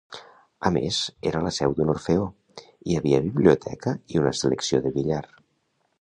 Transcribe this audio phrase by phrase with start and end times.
[0.69, 1.01] A més,
[1.31, 2.25] era la seu d'un orfeó,
[2.61, 5.25] hi havia biblioteca i una secció de billar.